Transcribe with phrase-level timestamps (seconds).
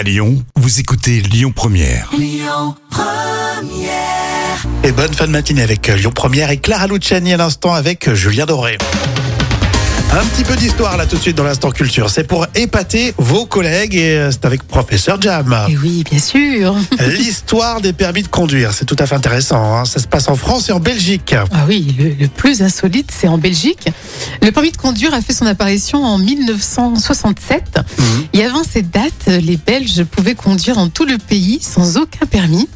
[0.00, 2.10] À Lyon, vous écoutez Lyon Première.
[4.82, 8.08] Et bonne fin de matinée avec euh, Lyon Première et Clara Luciani à l'instant avec
[8.08, 8.78] euh, Julien Doré.
[10.12, 12.10] Un petit peu d'histoire là tout de suite dans l'instant culture.
[12.10, 15.56] C'est pour épater vos collègues et euh, c'est avec professeur Jam.
[15.68, 16.74] Et oui, bien sûr.
[17.06, 19.62] L'histoire des permis de conduire, c'est tout à fait intéressant.
[19.76, 19.84] hein.
[19.84, 21.34] Ça se passe en France et en Belgique.
[21.52, 23.86] Ah oui, le, le plus insolite, c'est en Belgique.
[24.42, 27.78] Le permis de conduire a fait son apparition en 1967.
[27.98, 28.04] Mhm.
[28.32, 32.68] Et avant cette date, les Belges pouvaient conduire dans tout le pays sans aucun permis.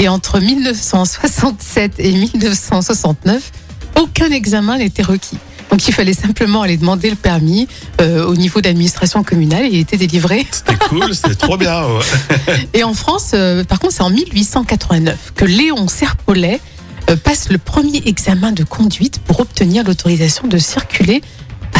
[0.00, 3.52] Et entre 1967 et 1969,
[4.00, 5.38] aucun examen n'était requis.
[5.72, 7.66] Donc il fallait simplement aller demander le permis
[8.02, 10.46] euh, au niveau d'administration communale et il était délivré.
[10.50, 11.86] C'était cool, c'était trop bien.
[11.86, 12.68] ouais.
[12.74, 16.60] Et en France, euh, par contre, c'est en 1889 que Léon Serpollet
[17.08, 21.22] euh, passe le premier examen de conduite pour obtenir l'autorisation de circuler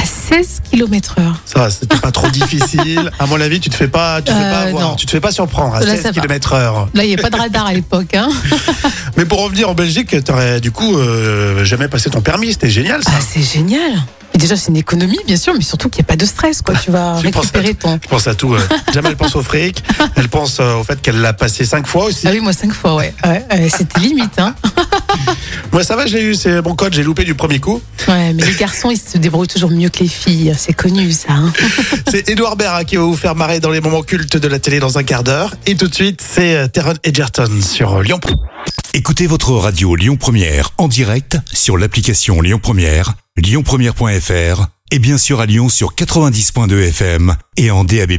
[0.02, 1.36] à 16 km heure.
[1.44, 3.10] Ça, c'était pas trop difficile.
[3.18, 4.94] À mon avis, tu te fais pas, tu te fais pas Euh, avoir, non.
[4.96, 6.20] tu te fais pas surprendre à Là, 16 ça va.
[6.20, 6.88] km heure.
[6.94, 8.14] Là, il n'y a pas de radar à l'époque.
[8.14, 8.28] Hein.
[9.16, 12.52] Mais pour revenir en Belgique, t'aurais du coup euh, jamais passé ton permis.
[12.52, 13.12] C'était génial ça.
[13.14, 13.92] Ah, c'est génial.
[14.34, 16.62] Et déjà, c'est une économie, bien sûr, mais surtout qu'il n'y a pas de stress.
[16.62, 16.74] Quoi.
[16.82, 18.00] Tu vas Tu récupérer ton.
[18.02, 18.54] Je pense à tout.
[18.54, 18.60] euh.
[18.94, 19.84] Jamais elle pense au fric.
[20.16, 22.26] Elle pense euh, au fait qu'elle l'a passé cinq fois aussi.
[22.26, 23.12] Ah oui, moi, cinq fois, ouais.
[23.26, 24.38] ouais, ouais, C'était limite.
[24.38, 24.54] Hein.
[25.72, 27.80] Moi, ça va, j'ai eu, c'est mon code, j'ai loupé du premier coup.
[28.06, 30.54] Ouais, mais les garçons, ils se débrouillent toujours mieux que les filles.
[30.56, 31.32] C'est connu, ça.
[31.32, 31.52] Hein.
[32.10, 34.80] C'est Edouard Baird qui va vous faire marrer dans les moments cultes de la télé
[34.80, 35.54] dans un quart d'heure.
[35.66, 38.20] Et tout de suite, c'est euh, Taron Edgerton sur euh, Lyon.
[38.92, 45.40] Écoutez votre radio Lyon Première en direct sur l'application Lyon Première, lyonpremière.fr et bien sûr
[45.40, 48.18] à Lyon sur 90.2 FM et en DAB+.